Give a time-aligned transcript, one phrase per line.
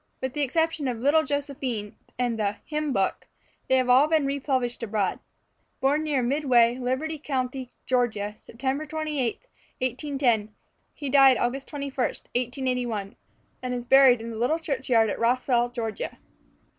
[0.19, 3.27] With the exception of "Little Josephine" and the "Hymn Book,"
[3.67, 5.19] they have all been republished abroad.
[5.79, 9.41] Born near Midway, Liberty County, Georgia, September 28th,
[9.79, 10.55] 1810,
[10.95, 11.95] he died August 21st,
[12.33, 13.15] 1881,
[13.61, 16.17] and is buried in the little churchyard at Roswell, Georgia.